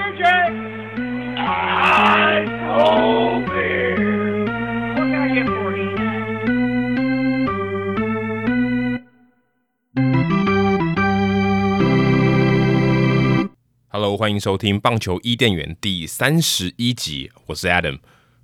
[0.00, 0.04] I
[2.62, 4.44] told beer.
[4.94, 5.96] What can I get for you?
[13.88, 17.98] Hello，欢迎收听棒球伊甸园第三十一集，我是 Adam。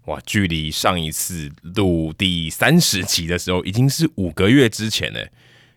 [0.06, 5.28] 哇，距离上一次录第三十集的时候，已经是五个月之前了。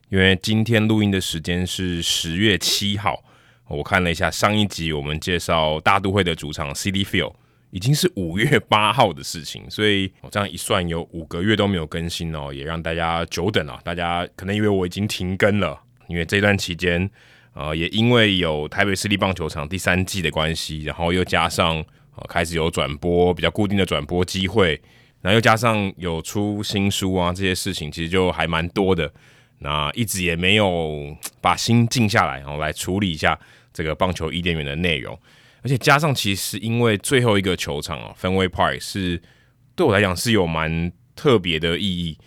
[0.10, 3.24] 因为今天录音的时间是十月七号，
[3.68, 7.34] 我看了一下上一集我们介绍大都会的主场 Citi Field，
[7.72, 13.80] 已经是五月八号的事情，所以我这样一算，有五个月都没有更新哦，也让大家久等了。
[13.84, 17.10] 大家可能以为我已经停更了，因为这段期间，
[17.54, 21.76] 呃，也因为有台北市立棒球场第三季的关系，然后又加上
[22.16, 22.26] 呃。
[22.30, 24.82] 开始有转播比较固定的转播机会，
[25.22, 29.12] 然后又加上有出新书啊，这些事情其实就还蛮多的。
[29.60, 33.40] 那一直也没有把心静下来，然后来处理一下
[33.74, 35.18] 这个棒球伊甸园的内容。
[35.64, 39.22] 而且加上其实因为最后一个球场啊，Fenway Park 是
[39.76, 42.18] 对我来讲是有蛮特别的意义，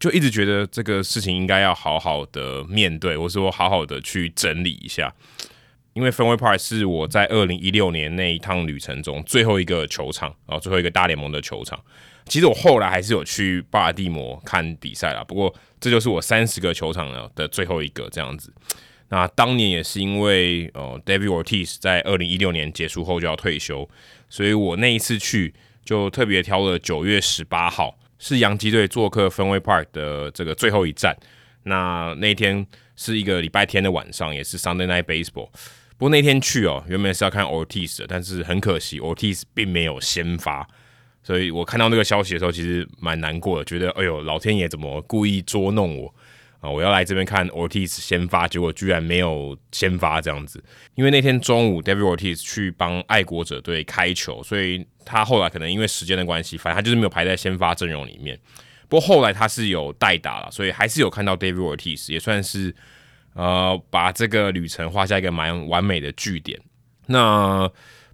[0.00, 5.14] 就一直觉得这个事情应该要好好的面对，或者说好好的去整理一下。
[5.94, 11.78] 因为 Fenway Park 是我在二零一六年那一趟旅程中最后一个球场，然后最后一个大联盟的球场。
[12.26, 18.52] 其实我后来还是有去巴尔的摩看比赛啦，不过这就是我三十个球场的最后一个这样子。
[19.08, 23.88] 那当年也是因为呃 David Ortiz 在二零一六年结束后就要退休，
[24.30, 25.52] 所以我那一次去
[25.84, 31.14] 就特别挑了九月十八号，是洋基队做客 Fenway Park 的这个最后一站。
[31.64, 35.50] 那那天是一个礼拜天的晚上，也是 Sunday Night Baseball。
[35.98, 40.66] 不过那天去哦，原本是要看 Ortiz 的，但是很可惜，Ortiz 并没有先发，
[41.22, 46.14] 所以我看到那个消息的时候，其实蛮难过的，觉得哎呦，老天爷怎么故意捉弄我
[46.60, 46.68] 啊？
[46.68, 50.62] 我要来这边看 Ortiz 先发，结果居然没有先发这样子。
[50.94, 58.38] 因为那天中午，David Ortiz 去帮爱国者队开球，所以他后来可能因为时间的关系，反正他就是没有排在先发阵容里面。
[58.88, 62.74] 不过后来他是有代打了，所以还是有看到 David Ortiz，也算是。
[63.34, 66.60] 呃，把这个旅程画下一个蛮完美的句点。
[67.06, 67.66] 那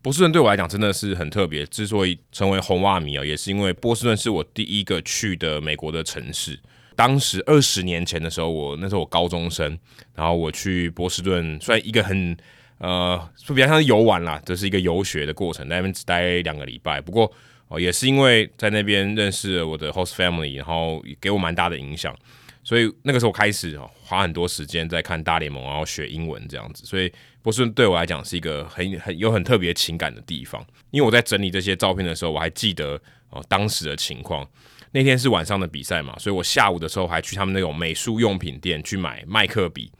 [0.02, 6.58] 波士顿对我来讲真的是很特别，之所以成为红袜迷啊，也是因为波士顿是我第一个去的美国的城市。
[6.94, 9.78] 当时二十年前的时候，我那时候我高中生，
[10.14, 12.36] 然后我去波士顿，算一个很
[12.78, 17.00] 呃，说比较像是游玩啦，这是一个游学的过程，在那边只待两个礼拜。
[17.00, 17.32] 不过
[17.70, 22.16] 哦、也是因为在那边认识了我的 host family，然后给我蛮大的影响。
[22.64, 26.86] 所以那个时候开始哦，花很多时间在看大联盟，然后学英文这样子。
[26.86, 27.12] 所以
[27.48, 30.62] 波士顿对我来讲是一个很很有很特别情感的地方。
[30.90, 33.00] 因为我在整理这些照片的时候，我还记得
[33.30, 34.46] 哦当时的情况。
[34.90, 39.90] 那天是晚上的比赛嘛，所以我下午的时候还去他们那种美术用品店去买麦克笔，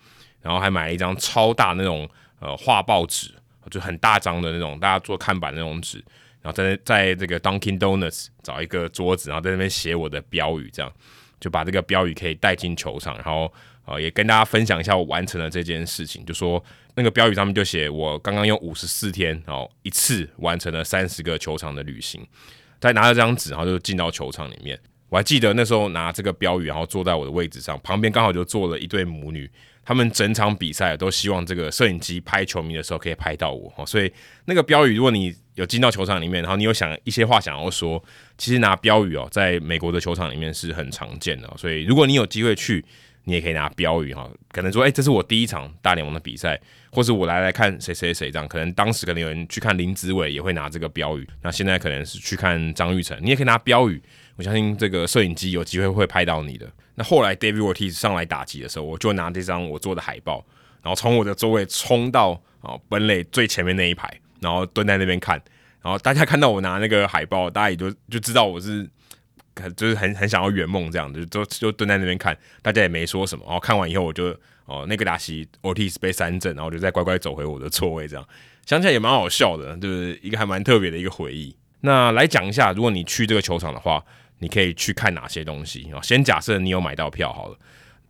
[0.42, 2.06] 然后还买了一张超大那种
[2.38, 3.32] 呃画报纸，
[3.70, 6.04] 就很大张的那种大家做看板那种纸，
[6.42, 10.92] 然后在在这个 Dunkin Donuts 找一个桌子，然后在那边写我的标语这样。
[11.40, 13.50] 就把这个标语可以带进球场，然后
[13.84, 16.26] 呃也跟大家分享一下我完成了这件事情。
[16.26, 16.62] 就说
[16.98, 22.26] 那个标语上面就写我刚刚用五十四天，然后一次完成了三十个球场的旅行。
[22.80, 24.76] 再拿着这张纸，然后就进到球场里面。
[25.08, 29.48] 我还记得那时候拿这个标语，然后坐在我的位置上，旁边刚好就坐了一对母女。
[29.84, 34.12] 他们整场比赛都希望这个摄影机拍球迷的时候可以拍到我，所以
[34.44, 38.02] 那个标语，如果你有进到球场里面，然后你有想一些话想要说，
[38.36, 41.50] 其实拿标语哦，在美国的球场里面是很常见的。
[41.56, 42.84] 所以如果你有机会去，
[43.28, 46.58] 你也可以拿标语哈，可能说，哎，这是我第一场大联盟的比赛，
[46.90, 48.48] 或是我来来看谁谁谁这样。
[48.48, 51.28] 可能当时可能有人去看林子伟，也会拿这个标语。
[51.42, 54.02] 那现在可能是去看张玉成，你也可以拿标语。
[54.36, 56.66] 我相信这个摄影机有机会会拍到你的。
[56.94, 60.42] 那后来 David Ortiz 上来打击的时候，我就拿这张我做的海报，
[60.82, 65.38] 然后从我的座位冲到啊本垒最前面那一排，然后蹲在那边看。
[65.82, 68.88] 然后大家看到我拿那个海报，大家也就就知道我是
[69.76, 72.36] 就是很很想要圆梦这样子，就就蹲在那边看。
[72.62, 73.44] 大家也没说什么。
[73.46, 74.36] 然后看完以后，我就
[74.66, 78.06] 哦那个打席 Ortiz 被三振，然后我就再乖乖走回我的座位。
[78.06, 78.28] 这样
[78.66, 81.56] 想起来也蛮好笑的，就是一个还蛮特别的一个回忆。
[81.80, 84.04] 那来讲一下，如果你去这个球场的话。
[84.40, 85.98] 你可以去看哪些东西啊？
[86.00, 87.58] 先假设你有买到票好了，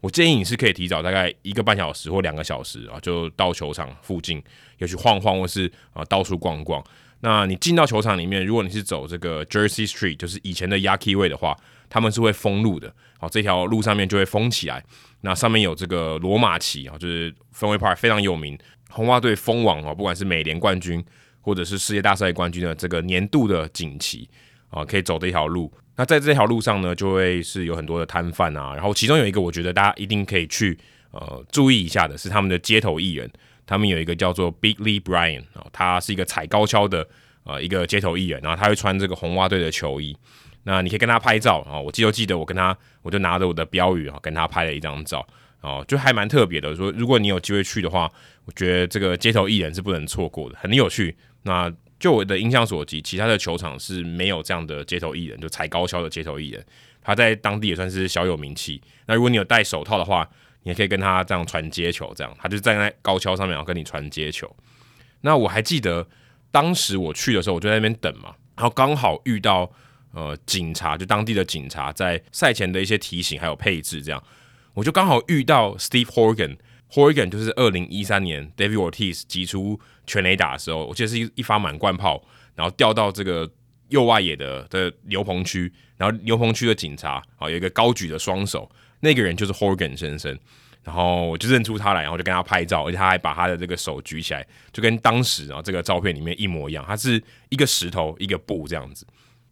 [0.02, 4.42] 我建议你是可以提早大概一个半小时或两个小时啊，就到球场附近，
[4.76, 6.84] 也去晃晃或是啊到处逛逛。
[7.20, 11.56] 那你进到球场里面，如果你是走这个 Jersey Street，就是以前的 Yawkey Way 的话，
[11.90, 12.94] 他们是会封路的。
[13.18, 14.84] 好，这条路上面就会封起来。
[15.22, 18.56] 那上面有这个罗马旗啊，就是 Fenway Park 非常有名，
[18.90, 21.04] 红袜队封王啊，不管是美联冠军
[21.40, 24.30] 或者是世界大赛冠军的这个年度的锦旗
[24.70, 25.72] 啊，可以走这条路。
[25.96, 30.78] 那在这条路上呢，就会是有很多的摊贩啊，然后其中有一个我觉得大家一定可以去
[31.10, 33.28] 呃注意一下的是他们的街头艺人。
[33.68, 37.06] 他们有一个叫做 Big Lee Bryant 啊，他是一个踩高跷的
[37.44, 40.16] 呃一个街头艺人，然后他会穿这个红袜队的球衣。
[40.64, 45.26] 那你可以跟他拍照啊，我记都记得我跟他，我就拿着我的标语啊跟他拍了一张照
[45.60, 46.74] 哦，就还蛮特别的。
[46.74, 48.10] 说如果你有机会去的话，
[48.46, 51.14] 我觉得这个街头艺人是不能错过的，很有趣。
[51.42, 51.70] 那
[52.00, 56.64] 就我的印象所及，其他的球场是没有这样的街头艺人，就踩高跷的街头艺人，
[57.02, 58.80] 他在当地也算是小有名气。
[59.06, 60.28] 那如果你有戴手套的话，
[60.62, 64.54] 你也可以跟他这样传接球，这样他就站在高跷上面，然后跟你传接球。
[65.20, 66.06] 那我还记得
[66.50, 69.70] 当时我去的时候，我就在那边等嘛，然后刚好遇到
[70.12, 74.22] 呃警察，就当地的警察在赛前的一些提醒还有配置，这样
[74.74, 76.56] 我就刚好遇到 Steve Horgan。
[76.90, 82.24] Horgan 就是二零一三年 David Ortiz 击出全垒打的时候，我记得是一一发满贯炮，
[82.54, 83.46] 然后掉到这个
[83.90, 90.38] 右外野的的牛棚区，然后牛棚区的警察啊有一个高举的双手，那个人就是 Horgan 先生，
[90.82, 99.06] 然后我就认出他来，然后就跟他拍照，而且他还把他的这个手举起来，就跟当时啊这个照片里面一模一样，他是一个石头一个布这样子。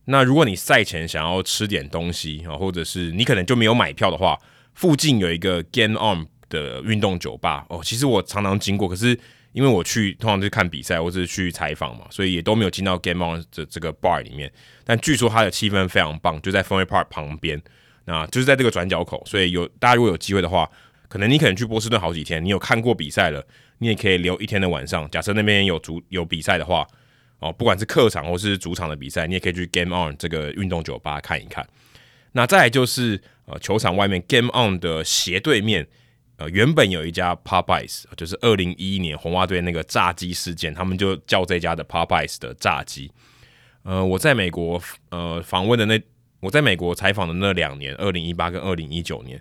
[0.06, 4.38] 那如果你赛前想要吃点东西啊，或者是你可能就没有买票的话，
[4.74, 6.26] 附近有一个 Game On。
[6.48, 9.18] 的运动酒吧哦，其实我常常经过，可是
[9.50, 14.48] 因为我去通常是看比赛或者是去采访嘛，所以也都没有进到 Game On 的这个 bar 里面。
[14.84, 17.60] 但据说它的气氛非常棒，就在 Fenway Park 旁边，
[18.06, 19.22] 那就是在这个转角口。
[19.26, 20.66] 所以有大家如果有机会的话，
[21.08, 23.46] 可能你可能去波士顿好几天，你有看过比赛了，
[23.78, 25.06] 你也可以留一天的晚上。
[25.10, 26.86] 假设那边有主有比赛的话，
[27.38, 31.68] 哦，不管是客场或是主场的比赛，你也可以去 Game On 这个运动酒吧看一看。
[32.32, 35.86] 那再来就是呃球场外面 Game On 的斜对面。
[36.38, 43.10] 呃，原本有一家 Popeyes，就是二零一一年红袜队那个炸鸡事件，他们就叫这家的 Popeyes 的炸鸡。
[43.84, 45.98] 呃，我在美国呃访问的那，
[46.46, 49.40] 我在美国采访的那两年，二零一八跟二零一九年，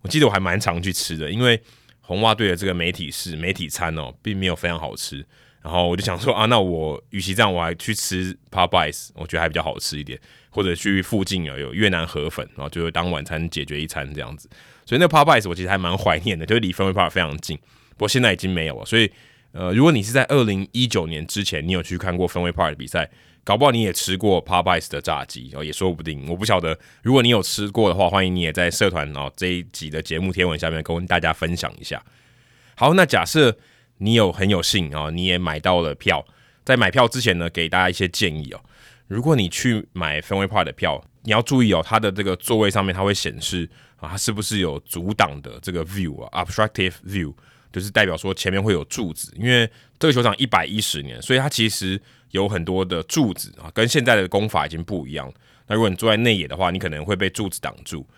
[0.00, 1.60] 我记得我还蛮常去吃的，因为
[2.00, 5.22] 红袜队的这个媒体室媒体餐哦，并没有非常好吃。
[5.62, 10.18] 然后我就想说啊，那我与其这样，我还去吃 Popeyes，我觉得还比较好吃一点，
[10.48, 14.48] 或者去附近有有越南河粉，然后就当晚餐解决一餐这样子。
[14.86, 17.58] 所以那 Popeyes 我其实还蛮怀念的，就是离 f e n w a Park 非常近。
[17.90, 18.86] 不过现在已经没有了。
[18.86, 19.12] 所以
[19.56, 23.10] 呃，如果你是在二零一九年之前，你有去看过 Fenway Park 的比赛，
[23.42, 26.28] 搞不好你也吃过 Popeyes 的炸鸡哦，也说不定。
[26.28, 32.04] 我不晓得，如果你有吃过的话，欢迎你也在社团哦这一集的节目贴文下面跟大家分享一下。
[32.74, 33.56] 好，那假设
[33.96, 36.22] 你有很有幸啊，你也买到了票，
[36.62, 38.60] 在买票之前呢，给大家一些建议哦。
[39.06, 43.66] 如果你去买 Fenway Park 的票，你要注意哦，它的这个座位上面它会显示。
[43.96, 47.32] 啊，它是不是有阻挡的这个 view 啊？obstructive view
[47.76, 52.00] 就是代表说前面会有柱子，因为这个球场一百一十年，所以它其实
[52.30, 55.30] 有很多的柱子啊，跟现在的功法已经不一样。
[55.66, 58.08] 那如果你坐在内野的话，你可能会被柱子挡住。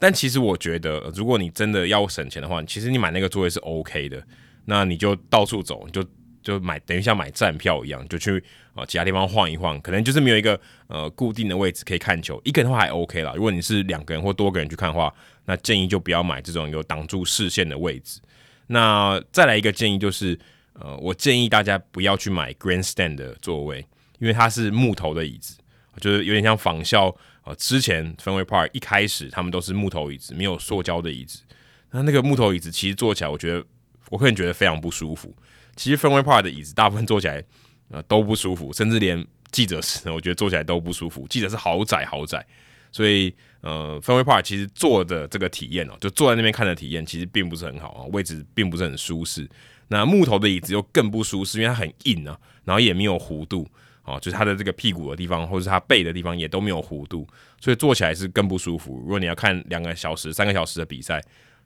[0.00, 4.20] 但其实我觉得，如果你真的要省钱的话，其实你买那个座位是 OK 的。
[4.64, 6.04] 那你就到处走，你就。
[6.42, 8.38] 就买等于像买站票一样，就去
[8.74, 12.38] 啊其他地方晃一晃，可能就是没有一个呃固定的位置可以看球。
[12.44, 15.10] 一个人的话还 OK 啦，如果你是两个人或多个人去看的话，
[15.46, 18.20] 那建议就不要买这种有挡住视线的位置。
[18.66, 20.38] 那再来一个建议就是，
[20.74, 23.86] 呃，我建议大家不要去买 Grandstand 的座位，
[24.18, 25.58] 因为它是木头的椅子，
[26.00, 27.14] 就是有点像仿效
[27.44, 31.42] 呃之前 Fenway Park 一开始他们都是木头椅子，没有塑胶的椅子。
[31.90, 33.64] 那那个木头椅子其实坐起来，我觉得
[34.10, 35.34] 我个人觉得非常不舒服。
[35.76, 37.44] 其实 Fenway Park 的椅子大部分坐起来
[37.90, 41.26] 呃都不舒服，甚至连记者室我觉得坐起来都不舒服。
[41.28, 42.44] 记者室好窄好窄，
[42.90, 49.48] 所以呃 Fenway Park 其实坐的这个体验哦，就坐在那边看的体验其实并不是很好啊，位置并不是很舒适。
[49.88, 53.66] 那木头的椅子又更不舒适，因为它很硬啊，然后也没有弧度
[54.02, 57.26] 啊，就是它的这个屁股的地方或者是它背的地方也都没有弧度，
[57.58, 58.98] 所以坐起来是更不舒服。
[59.00, 61.22] 如果你要看两个小时、三个小时的比赛，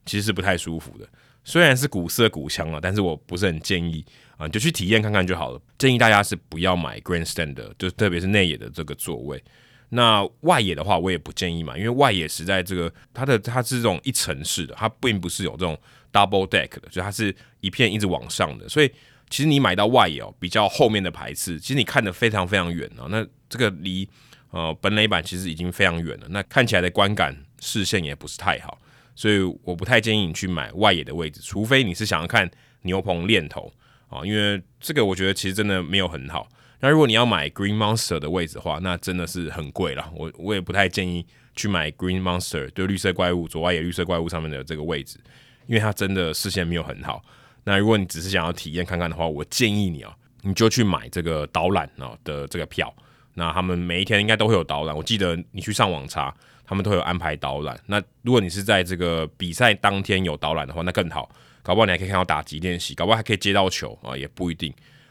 [0.07, 1.09] 其实是不太舒服的。
[1.45, 4.05] 虽然是古色古香啊，但是我不是很建议
[4.37, 5.61] 啊，你就去体验看看就好了。
[5.79, 9.43] 建议大家是不要买 Grandstand 的，就特别是内野的这个座位。
[9.91, 15.79] 那外野的话，我也不建议嘛，因为外野实在这个它的它是这种一层式的，它并不是有这种
[16.13, 18.69] double deck 的，就它是一片一直往上的。
[18.69, 18.91] 所以
[19.31, 23.07] 其实你买到外野哦，比较后面的排次，其实你看得非常非常远哦。
[23.09, 24.07] 那这个离
[24.51, 28.79] 呃本垒板其实已经非常远了，那看起来的观感视线也不是太好。
[29.15, 32.49] 所以我不太建议你去买外野的位置，除非你是想要看
[32.83, 33.73] 牛棚链头
[34.09, 36.47] 啊，因为这个我觉得其实真的没有很好。
[36.81, 40.11] 那如果你要买 Green Monster 的位置的话，那真的是很贵了。
[40.15, 45.19] 我我也不太建议去买 Green Monster，就绿色怪物左外野绿色怪物上面的这个位置，
[45.67, 47.23] 因为它真的视线没有很好。
[47.65, 52.95] 那如果你只是想要体验看看的话，我建议你啊，你就去买这个导览啊的这个票。
[53.35, 56.35] 那他们每一天应该都会有导览，我记得你去上网查。
[56.71, 57.81] 他们都会有安排导览。
[57.87, 61.27] 那如果你是在这个比赛当天有导览的话，那更好，
[61.63, 64.71] 搞不好你还可以看到打击练习，搞不好还可以接到球啊，也不一定。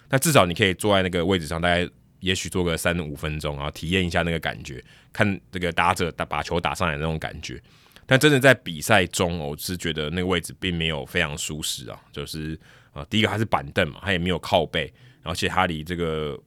[0.10, 1.88] 那至少你可以坐在那个位置上，大概
[2.20, 4.84] 也许坐个三五分钟，然后体验一下那个感觉，
[5.14, 7.62] 看这个打者打把球打上来那种感觉。
[8.06, 12.58] 但真的在比赛中，我是觉得那个位置并没有非常舒适啊，就是
[12.94, 14.92] 啊，第一个它是板凳嘛，它也没有靠背，
[15.24, 16.40] 而且它离这个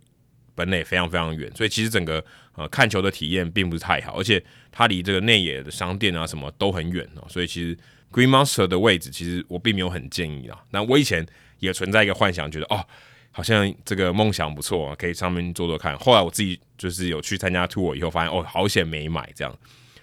[0.54, 2.24] 本垒非常非常远，所以其实整个
[2.54, 7.76] 呃看球的体验并不是太好，而且它离这个内野的商店啊什么都很远哦，所以其实
[8.10, 10.58] Green Monster 的位置其实我并没有很建议啊。
[10.70, 11.26] 那我以前
[11.58, 12.82] 也存在一个幻想，觉得哦，
[13.30, 15.98] 好像这个梦想不错，可以上面坐坐看。
[15.98, 19.56] 后来我自己就是有去参加 tour 以后，发现哦，好险没买这样。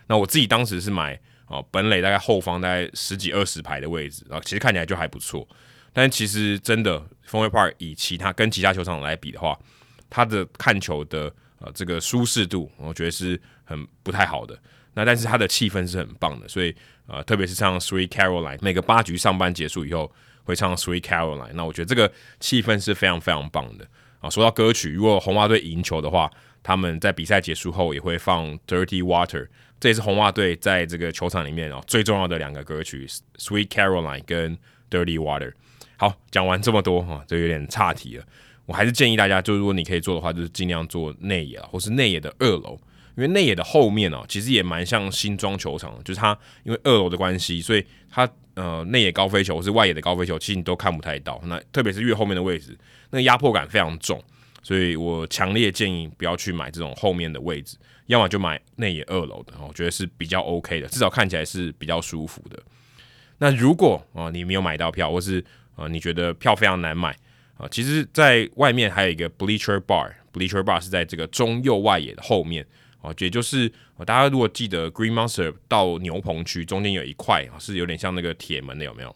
[0.07, 1.19] 那我自己当时是买。
[1.49, 5.47] 哦，本垒大概后方大概十几二十排的位置，然后其实看起来就还不错。
[5.93, 9.57] 但其实真的，Fenway Park 以其他跟其他球场来比的话，
[10.09, 14.59] 它的看球的呃这个舒适度，我觉得是很不太好的。
[14.93, 16.75] 那但是它的气氛是很棒的，所以
[17.07, 20.11] 呃特别是唱 Sweet Caroline，每个八局上半结束以后
[20.47, 23.85] 会唱 Sweet Caroline，那我觉得这个气氛是非常非常棒的。
[24.21, 26.31] 啊，说到歌曲，如果红袜队赢球的话，
[26.63, 29.47] 他们在比赛结束后也会放 Dirty Water。
[29.79, 33.05] 这也是红袜队在这个球场里面哦最重要的两个歌曲
[33.37, 34.57] 《Sweet Caroline》跟
[34.89, 35.51] 《Dirty Water》。
[35.97, 38.23] 好，讲完这么多哈，就有点岔题了。
[38.65, 42.79] 我还是建议大家，就如果你可以做的话，就是尽量做内野，或是内野的二楼，
[43.15, 51.39] 因为内野的后面哦，其实也蛮像新庄球场，就是它因为二楼的关系，所以它呃内野高飞球或是外野的高飞球，其实你都看不太到。
[51.45, 52.75] 那特别是越后面的位置，
[53.11, 54.19] 那个压迫感非常重，
[54.63, 57.77] 所以我强烈建议不要去买这种后面的位置。
[58.07, 62.57] 要么就买内野二楼的，我觉得是比较 OK 的，至少看起来是比较舒服的。
[63.37, 65.43] 那如果啊你没有买到票，或是
[65.75, 67.15] 啊你觉得票非常难买
[67.57, 72.65] 啊，其实在外面还有一个 Bleacher Bar，Bleacher Bar 是在这个中右外野的后面
[73.07, 73.71] 哦，也就是
[74.05, 79.15] 大家如果记得 Green Monster 到牛棚区中间有一块啊，是有点像那个铁门的，有没有？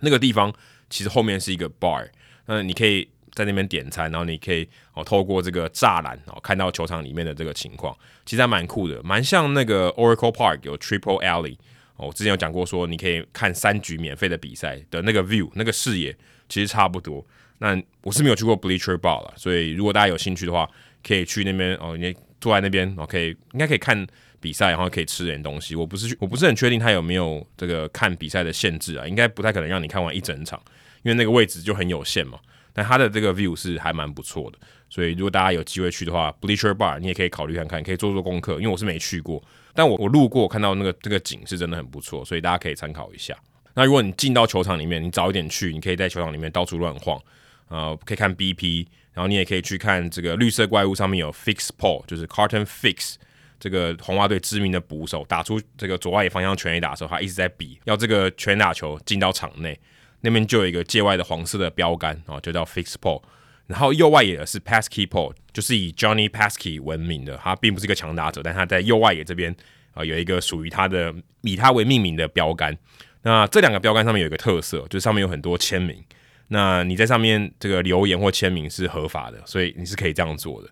[0.00, 0.52] 那个地方
[0.88, 2.08] 其实后面是一个 bar，
[2.46, 3.08] 那你可以。
[3.36, 7.92] 在那边点餐，然后你可以哦透过这个栅栏哦看到球场里面的这个情况，
[8.24, 11.56] 其实还蛮酷的，蛮像那个 Oracle Park 有 Triple Alley
[11.96, 16.16] 哦，我之前有讲过说你可以看三局免费的比赛的那个 view 那个视野
[16.48, 17.26] 其实差不多。
[17.58, 20.70] 那我是没有去过 Bleacher Bar 了，所以如果大家有兴趣的话，
[21.02, 22.14] 可以去那边哦，你
[22.44, 24.06] 坐在那边哦，可以应该可以看
[24.38, 25.74] 比赛，然后可以吃点东西。
[25.74, 30.62] 我不是我不是很确定他有没有这个看比赛的限制啊，应该不太可能让你看完一整场，
[31.02, 32.38] 因为那个位置就很有限嘛。
[32.74, 34.58] 但它的这个 view 是还蛮不错的，
[34.90, 43.34] 所以如果大家有机会去的话，Bleacher Bar 你也可以考虑看看，可以做做功课，因为我是没去过，但我我路过看到那个这个景是真的很不错，所以大家可以参考一下。
[43.74, 47.20] 那如果你进到球场里面，你早一点去，你可以在球场里面到处乱晃，
[47.68, 53.14] 呃，可以看 BP，然后你也可以去看这个绿色怪物上面有 Fix Paul，就是 Carton Fix
[53.58, 59.78] 这个红袜队知名的捕手，打出这个左外野方向全垒打的时候，他一直在比要这个全打球进到场内。
[60.20, 63.22] 那边就有一个界外的黄色的标杆啊，就叫 Fix Paul。
[63.66, 67.36] 然后右外野是 Pasky Paul，就是以 Johnny Pasky 闻名的。
[67.36, 69.54] 他并不是一个强打者，但他在右外野这边
[69.92, 72.76] 啊有一个属于他的以他为命名的标杆。
[73.22, 76.02] 那这两个标杆上面有一个特色，就是上面有很多签名。
[76.48, 80.68] 那你在上面这个留言或签名是合法的，所以你是可以这样做的。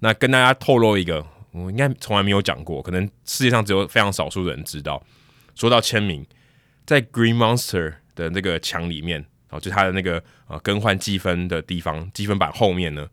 [0.00, 5.02] 那跟大家透露一个，我应该从来没有讲过，可能世界上只有非常少数的人知道。
[5.54, 6.26] 说到签名，
[6.86, 7.94] 在 Green Monster。
[8.16, 13.08] 的那个墙里面，哦，就他的那个呃更换积分的地方，积分板后面呢，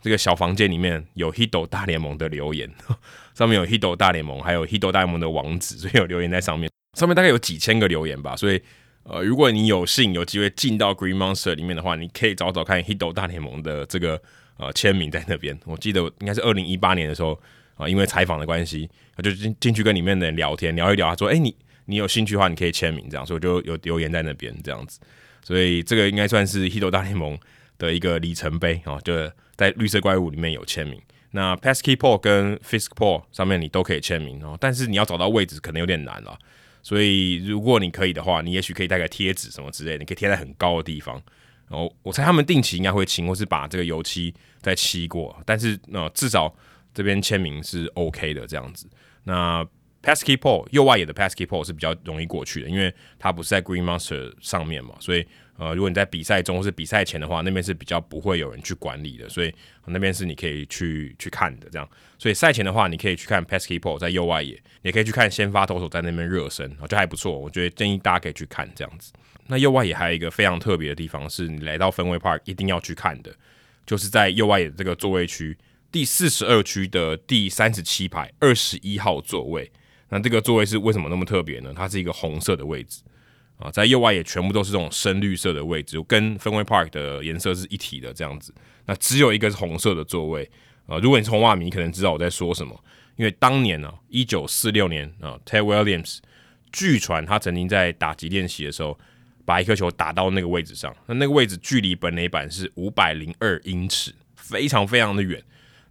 [0.00, 2.66] 这个小房间里面有 Hito 大联盟的留言，
[3.36, 8.58] 上面有 Hito 大联盟，还有 Hito 大联盟的网址，所以有留言在上面，上面大概有几千个留言吧，所以
[9.08, 14.20] 呃，如果你有幸有机会进到 Green Monster 里面的话，你可以找找看 Hito 大联盟的这个
[14.56, 15.58] 呃签名在那边。
[15.64, 17.32] 我记得应该是二零一八年的时候
[17.74, 21.54] 啊、呃，因为采访的关系，他就进进去跟里面的人聊天，聊一聊，他说：“哎、你。”
[21.88, 24.98] 你有兴趣的话，你可以签名，这样，所以我就有留言在那边这样子，
[25.40, 27.38] 所以这个应该算是 Hito 大联盟
[27.78, 29.14] 的一个里程碑啊，就
[29.54, 31.00] 在绿色怪物里面有签名。
[31.30, 36.36] 那 Pasky Paul 跟 Fisk Paul 上面你都可以签名哦，但是你要找到位置可能有点难了，
[36.86, 41.20] 所以如果你可以的话，你也许可以带个贴纸什么之类的，你可以贴在很高的地方。
[41.68, 46.54] 然后我猜他们定期应该会清，或是把这个油漆再漆过，但是呃至少
[46.94, 48.88] 这边签名是 OK 的这样子。
[49.24, 49.66] 那
[50.00, 55.26] Pasky Paul 右外野的 Pasky Paul 是比较容易过去的，因为它不是在 Green Monster 上面嘛，所以
[55.58, 59.54] 呃，如果你在比赛中或是比赛前的话，那边是比较不会有人去管理的，所以
[59.86, 61.88] 那边是你可以去去看的这样。
[62.18, 67.38] 所以赛前的话，你可以去看 Pasky Paul 在右外野，也可以去看先发投手在那边热身，就还不错。
[67.38, 69.12] 我觉得建议大家可以去看这样子。
[69.46, 73.34] 那右外野还有一个非常特别的地方，是你来到 Fenway Park 一定要去看的，
[73.86, 75.56] 就是在右外野这个座位区
[75.90, 79.70] 第四十二区的第三十七排二十一号座位。
[80.08, 81.72] 那这个座位是为什么那么特别呢？
[81.74, 83.02] 它是一个红色的位置，
[83.58, 88.54] 啊，在右外野全部都是这种深绿色的位置，跟氛围 Park 的颜色是一体的这样子。
[88.84, 90.50] 那只有一个是红色的座位
[90.86, 90.98] 啊。
[90.98, 92.78] 如果你是红袜迷，可能知道我在说什么，
[93.16, 96.18] 因为当年呢，一九四六年啊，Ted Williams
[96.70, 98.98] 据传他曾经在打击练习的时候，
[99.44, 105.42] 把一颗球打到那个位置上，那那个位置距离本垒板是五百零二英尺，非常非常的远。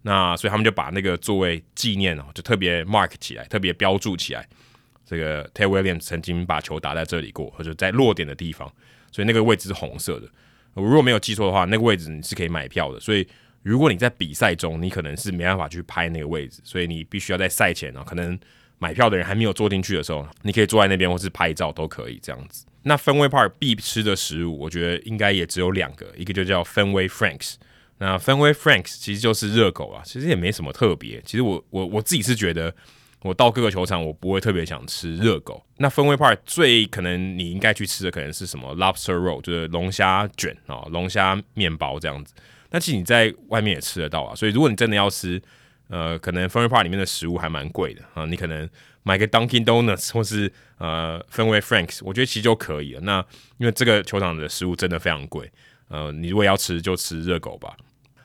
[0.03, 4.47] 那所以他们就把那个座位纪念哦，就特别 mark 起来，特别标注起来。
[5.05, 8.71] 这个 Ted Williams 曾经把球打在这里过，或者在落点的地方，
[9.11, 10.27] 所以那个位置是红色的。
[10.73, 12.99] 我如果没有记错的话，那个位置你是可以买票的。
[12.99, 13.25] 所以
[13.61, 18.37] 如果你在比赛中，你可能是没办法去拍那个位置，所以你必须要在赛前啊，可能
[18.79, 22.65] 买票的人还没有坐进去的时候，你可以坐在那边或是拍照都可以这样子。
[22.83, 27.55] 那 Fenway Park 必吃的食物，我觉得应该也只有两个，一个就叫 Fenway Franks。
[27.99, 31.21] 那 Fenway Franks 其实就是热狗啊，其实也没什么特别。
[31.21, 32.73] 其实我我我自己是觉得。
[33.21, 35.63] 我到各个球场，我不会特别想吃热狗。
[35.77, 42.33] 那 Fenway Park 最可能你应该去吃的，可能是什么 Lobster Roll，就是龙虾卷啊，龙虾面包这样子。
[42.69, 44.35] 那其实你在外面也吃得到啊。
[44.35, 45.41] 所以如果你真的要吃，
[45.87, 48.25] 呃，可能 Fenway Park 里面的食物还蛮贵的啊。
[48.25, 48.69] 你可能
[49.01, 53.01] 买个 Dunkin' Donuts 或是呃 Fenway Franks，我觉得其实就可以了。
[53.01, 53.25] 那
[53.57, 55.51] 因为这个球场的食物真的非常贵，
[55.87, 57.75] 呃，你如果要吃就吃热狗吧。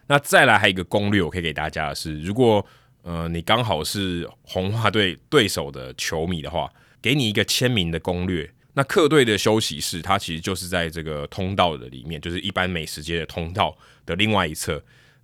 [0.06, 2.66] 那再来还有一个攻略，我可以给大家的是，如果
[3.02, 8.50] 呃，你刚好是红袜队对手的球迷的话，给你一个签名的攻略。
[8.75, 14.75] 那客队的休息室，它其实就是在这个通道的里面，就是一般美食街的通道的另外一侧。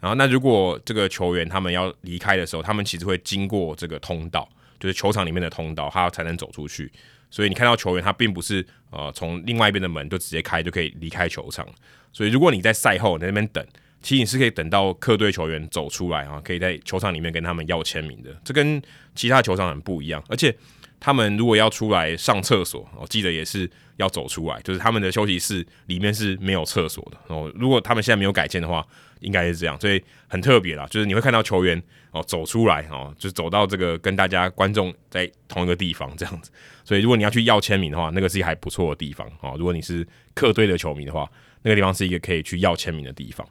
[0.00, 4.49] 然后，那如果这个球员他们要离开的时候，他们其实会经过这个通道，
[4.80, 6.90] 就是球场里面的通道，他才能走出去。
[7.30, 11.66] 所以你看到球员，他并不是呃从另外一边的门就直接开就可以离开球场。
[12.12, 13.66] 所以如果你在赛后你在那边等。
[14.06, 18.30] 其实你是可以等到客队球员走出来啊，可以在球场里面跟他们要签名的。
[18.44, 18.80] 这跟
[19.16, 20.56] 其他球场很不一样，而且
[21.00, 27.52] 他们如果要出来上厕所，我记得也是要走出来，就是他们的休息室里面是没有厕所的哦。
[27.56, 28.86] 如果他们现在没有改建的话，
[29.18, 30.86] 应该是这样，所以很特别啦。
[30.88, 36.52] 就是你会看到球员哦走出来哦，就走到这个跟大家观众在同一个地方这样子。
[36.84, 39.56] 所以如果你要去要签名的话，那个是一还不错的地方哦。
[39.58, 41.28] 如果你是客队的球迷的话，
[41.62, 43.45] 那个地方是一个可以去要签名的地方。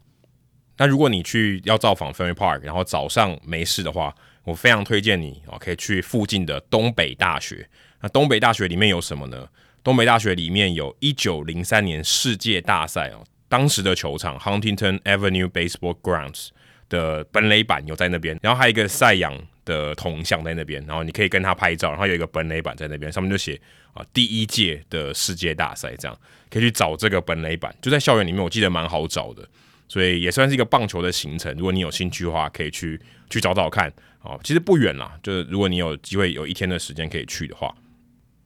[0.77, 7.67] 那如果你去要造访 Fenway Park，然后早上没事的话，我非常推荐你哦，可以去附近的东北大学。
[8.01, 9.47] 那东北大学里面有什么呢？
[9.83, 16.49] 东北大学里面有一九零三年世界大赛哦，当时的球场 Huntington Avenue Baseball Grounds
[16.89, 23.59] 的本垒板有在那边，然后还有一个赛扬的铜像在那边，然后你可以跟他拍照，然后有一个本垒板在那边，上面就写
[23.93, 29.47] 啊第一届的世界大赛，这样可以去找这个本垒板，就在校园里面，我记得蛮好找的。
[29.87, 33.91] 所以也算是一个棒球的行程，如果你有兴趣的话，可以去去找找看。
[34.21, 37.71] 哦，其实不远啦，就是如果你有机会有一天的时间可以去的话，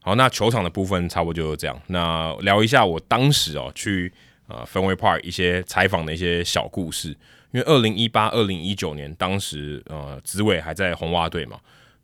[0.01, 1.81] 好，那球场的部分差不多就是这样。
[1.87, 4.11] 那聊一下我当时哦去
[4.47, 7.09] 呃 Fenway Park 一些采访的一些小故事，
[7.51, 11.57] 因为二零一八、二零一九年当时呃紫伟还在红袜队嘛，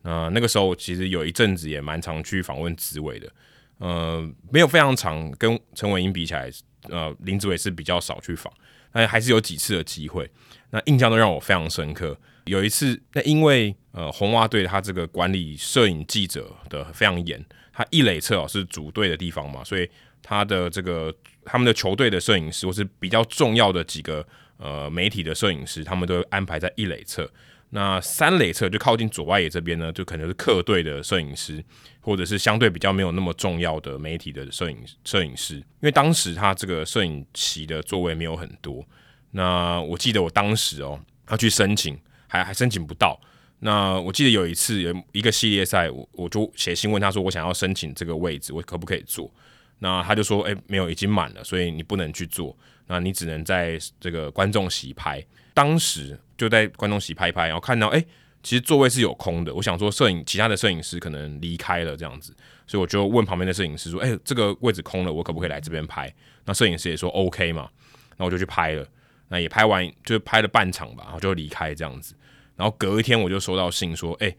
[0.04, 3.30] 那那个时候其实有一阵子也蛮常去访问紫伟的，
[3.80, 6.50] 呃，没有非常长跟陈伟英比起来，
[6.89, 8.52] 呃，林子伟是比较少去访。
[8.93, 10.30] 那还是有几次的机会，
[10.69, 12.17] 那印象都让我非常深刻。
[12.45, 17.43] 有一次，那因为呃红袜队他这个管理摄影记者的非常严，
[17.74, 19.89] 他一垒侧哦是主队的地方嘛，所以
[20.21, 24.26] 他的这个他们的球队的摄影师或是比较重要的几个
[24.58, 27.30] 呃媒体的摄影师，他们都安排在一垒侧。
[27.76, 31.62] 那三垒侧就靠近左外野这边呢，就可能是客队的摄影师，
[32.00, 35.56] 或者是相对比较没有那么重要的媒体的摄影摄影师。
[35.56, 38.82] 因为当时他这个摄影席的座位没有很多。
[39.32, 40.98] 那我记得我当时哦，
[41.30, 43.20] 要去申请，还还申请不到。
[43.60, 49.30] 那我记得有一次有一个系列赛，我我就写信问他说，我想要申请这个位置，我可不可以坐？
[49.80, 52.56] 那他就说，哎，没有，已经满了，所以你不能去坐。
[52.88, 55.24] 那你只能在这个观众席拍。
[55.54, 58.04] 当时就在观众席拍拍，然后看到哎，
[58.44, 59.54] 其实座位是有空的。
[59.54, 62.36] 我想说，摄影其他的摄影师可能离开了这样子，
[62.68, 66.14] 所以我就问旁边的摄影师说：“哎，这个位置空了，我可不可以来这边拍？”
[66.46, 67.70] 那摄影师也说 OK 嘛，
[68.18, 68.88] 那我就去拍了。
[69.28, 72.14] 那也拍完，就拍了半场吧，然后就离开这样子。
[72.56, 74.36] 然后隔一天我就收到信说：“哎。”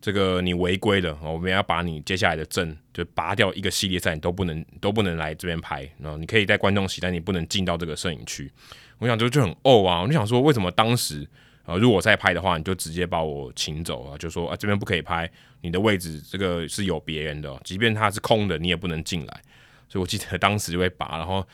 [0.00, 5.88] 这个你违规了，我们要把你接下来的证就拔掉一个系列赛，你都不能都不能来这边拍。
[5.98, 8.50] 然后你可以在观众席，但你不能进到这个摄影区。
[8.98, 11.28] 我想就就很哦啊，我就想说为什么当时
[11.64, 15.28] 呃如果我再拍的话，你就直接把我请走啊，就说啊这边不可以拍，
[15.62, 19.42] 你的位置这个是有别人的，即便它是空的，你也不能进来。
[19.88, 21.44] 所以我记得当时就会拔，然后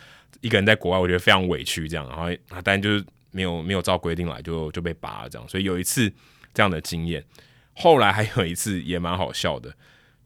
[0.42, 5.48] 一个人在国外，我觉得非常委屈这样，然后啊当然就是没有没有照规定来，就就被拔了这样。
[5.48, 6.12] 所以有一次
[6.52, 7.24] 这样的经验。
[7.74, 9.74] 后来还有一次也蛮好笑的，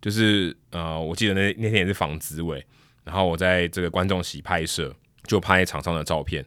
[0.01, 2.65] 就是呃，我记得那那天也是防子伟，
[3.05, 6.45] 然后我在这个观众席拍摄，就拍场上的照片。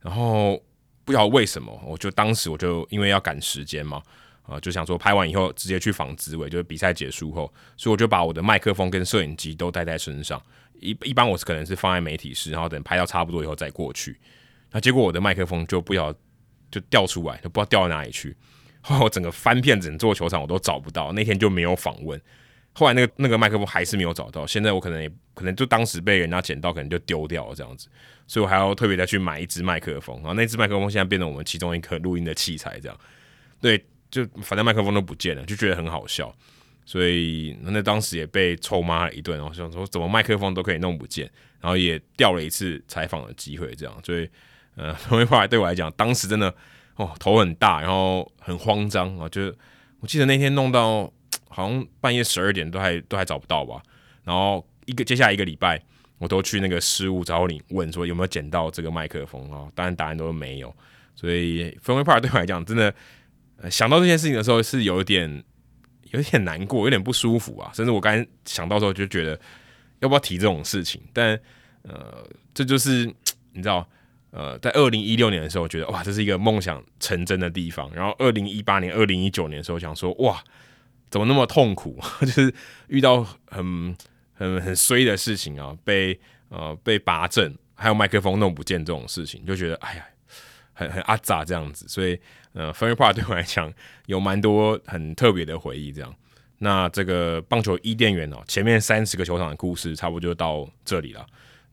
[0.00, 0.56] 然后
[1.04, 4.00] 不知道为什么，我就当时我就因为要赶时间嘛，
[4.44, 10.40] 啊、就想说拍完以后直接去防子伟，就是比赛结束后，所以我就把我的麦克风跟摄影机都带在身上。
[10.78, 14.16] 一一般我是可能是放在媒体室，然后等拍到差不多以后再过去。
[14.70, 16.14] 那结果我的麦克风就不知道
[16.70, 18.36] 就掉出来，就不知道掉到哪里去。
[18.86, 21.12] 后我整个翻遍整座球场，我都找不到。
[21.12, 22.20] 那天就没有访问。
[22.72, 27.88] 后来那个那个麦克风还是没有找到，现在我可能也可能就当时被人家捡到，可能就丢掉了这样子，
[28.26, 33.00] 所以我还要特别再去买一支麦克风，然后那支麦克风现在变成我们其中一个录音的器材，这样，
[33.62, 36.30] 对，就反正麦克风都不见了，就觉得很好笑，
[36.84, 41.24] 所以那当时也被臭骂了一顿，然后想说怎么麦克风都可以弄不见，
[41.62, 44.28] 然后也掉了一次采访的机会，这样，所以
[44.74, 44.94] 呃，
[45.24, 46.54] 后来对我来讲，当时真的
[46.96, 49.54] 哦头很大，然后很慌张啊，就
[50.00, 51.12] 我记得那天弄到。
[51.48, 53.80] 好像半夜十二点都还都还找不到吧，
[54.24, 55.82] 然后一个接下来一个礼拜，
[56.18, 60.74] 我都去那个失物找你问说有没有捡到这个麦克风啊，当然答案都是没有，
[61.14, 62.94] 所以 Fenway Park 对我来讲真的、
[63.70, 65.42] 想到这件事情的时候是有一点
[66.10, 69.40] 有点难过，有点不舒服啊，甚至我刚想到时候就觉得
[70.00, 71.40] 要不要提这种事情，但
[71.84, 73.06] 呃这就是
[73.54, 73.88] 你知道
[74.36, 80.44] 呃在二零一六年的时候觉得哇这是一个梦想成真的地方，然后二零一八年、二零一九年的时候想说哇。
[81.08, 82.00] 怎么那么痛苦？
[82.20, 82.52] 就是
[82.88, 83.96] 遇到很
[84.34, 86.18] 很很衰的事情啊，被
[86.48, 90.04] 呃被拔正，还有麦克风弄不见这种事情，就觉得哎呀，
[90.74, 91.86] 很很阿杂这样子。
[91.88, 92.18] 所以
[92.54, 93.72] 呃，Fun Park 对我来讲
[94.06, 95.92] 有蛮多很特别的回忆。
[95.92, 96.12] 这样，
[96.58, 101.24] 那这个棒球伊甸园哦，前面三十个球场的故事差不多就到这里了。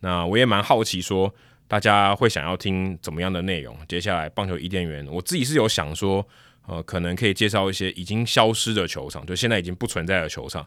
[0.02, 1.34] 那我也蛮好奇说，
[1.68, 3.78] 大家会想要听怎么样的内容？
[3.88, 6.28] 接下来棒球伊甸园，我自己是有想说。
[6.66, 10.66] 呃，可能可以介绍一些已经消失的球场，就现在已经不存在的球场，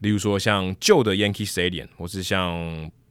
[0.00, 2.54] 例如说像旧的 Yankee Stadium，或是像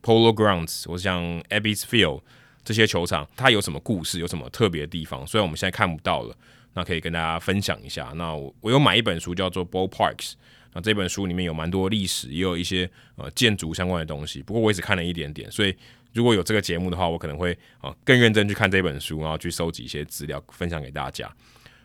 [0.04, 2.22] Polo Grounds，或是像 Ebbets Field
[2.64, 5.26] 这些球场，它有什么故事，有什么特别的地方？
[5.26, 6.38] 虽然我们现在看不到了，
[6.76, 8.14] 那可以跟大家分享一下。
[8.16, 10.34] 那我我有买一本书叫做 Ballparks，
[10.74, 14.44] 那这本书里面有蛮多历史，也有一些呃建筑相关的东西。
[14.44, 15.76] 不过我只看了一点点，所以
[16.14, 21.32] 如果有这个节目的话，我可能会啊、更认真去看这本书，然后去收集一些资料，分享给大家。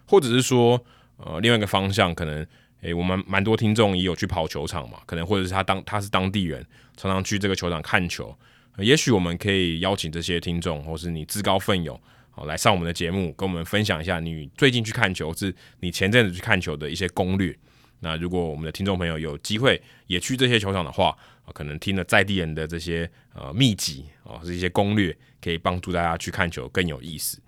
[0.06, 0.82] 或者是说，
[1.16, 2.46] 呃，另外一个方向，可能，
[2.80, 6.64] 诶、我们蛮多听众也有去跑球场嘛，可能或者是他当他是当地人，
[6.96, 8.36] 常常去这个球场看球，
[8.78, 11.98] 也许我们可以邀请这些听众，或是你自告奋勇，
[12.30, 17.56] 好来上我们的节目，跟我们分享一下你最近去看球，是你前阵子去看球的一些攻略。
[18.04, 21.16] 那如果我们的听众朋友有机会也去这些球场的话，
[21.54, 27.40] 可能听了在地人的这些呃秘籍啊，是、一些攻略，可以帮助大家去看球更有意思。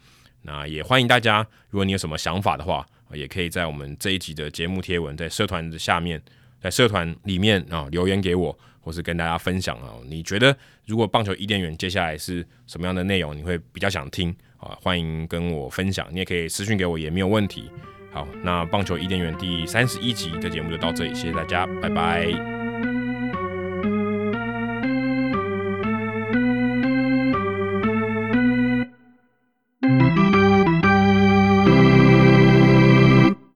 [0.43, 6.23] 那也欢迎大家，如果你有什么想法的话，也可以在我们这一集的节目贴文，在社团的下面，
[6.61, 9.95] 在社团里面啊留言给我，或是跟大家分享啊。
[10.07, 14.79] 你觉得如果棒球伊甸园接下来是什么样的内容，你会比较想听啊？
[14.83, 17.71] 欢迎跟我分享，你也可以私讯给我，也没有问题。
[18.15, 22.54] 好，那棒球伊甸园第三十一集的节目就到这里，谢谢大家，拜拜。